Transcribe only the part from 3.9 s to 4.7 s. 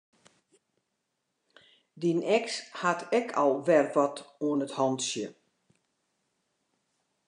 wat oan